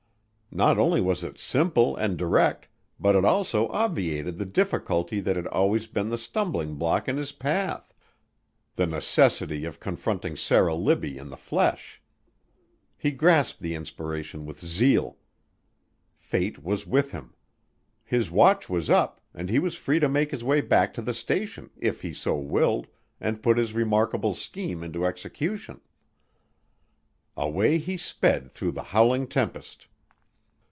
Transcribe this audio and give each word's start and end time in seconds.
Not 0.53 0.77
only 0.77 0.99
was 0.99 1.23
it 1.23 1.39
simple 1.39 1.95
and 1.95 2.17
direct, 2.17 2.67
but 2.99 3.15
it 3.15 3.23
also 3.23 3.69
obviated 3.69 4.37
the 4.37 4.43
difficulty 4.45 5.21
that 5.21 5.37
had 5.37 5.47
always 5.47 5.87
been 5.87 6.09
the 6.09 6.17
stumbling 6.17 6.75
block 6.75 7.07
in 7.07 7.15
his 7.15 7.31
path, 7.31 7.93
the 8.75 8.85
necessity 8.85 9.63
of 9.63 9.79
confronting 9.79 10.35
Sarah 10.35 10.75
Libbie 10.75 11.17
in 11.17 11.29
the 11.29 11.37
flesh. 11.37 12.01
He 12.97 13.11
grasped 13.11 13.61
the 13.61 13.75
inspiration 13.75 14.45
with 14.45 14.59
zeal. 14.59 15.15
Fate 16.17 16.61
was 16.61 16.85
with 16.85 17.11
him. 17.11 17.33
His 18.03 18.29
watch 18.29 18.69
was 18.69 18.89
up, 18.89 19.21
and 19.33 19.49
he 19.49 19.57
was 19.57 19.75
free 19.77 20.01
to 20.01 20.09
make 20.09 20.31
his 20.31 20.43
way 20.43 20.59
back 20.59 20.93
to 20.95 21.01
the 21.01 21.13
station, 21.13 21.69
if 21.77 22.01
he 22.01 22.11
so 22.13 22.35
willed, 22.37 22.87
and 23.21 23.41
put 23.41 23.57
his 23.57 23.71
remarkable 23.73 24.33
scheme 24.33 24.83
into 24.83 25.05
execution. 25.05 25.79
Away 27.37 27.77
he 27.77 27.95
sped 27.95 28.51
through 28.51 28.73
the 28.73 28.83
howling 28.91 29.27
tempest. 29.27 29.87